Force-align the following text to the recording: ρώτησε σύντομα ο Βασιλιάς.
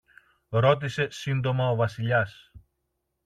ρώτησε 0.49 1.07
σύντομα 1.11 1.69
ο 1.69 1.75
Βασιλιάς. 1.75 2.51